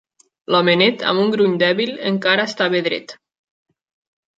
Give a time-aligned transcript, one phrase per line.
[0.55, 3.19] L'homenet, amb un gruny dèbil, encara estava dret.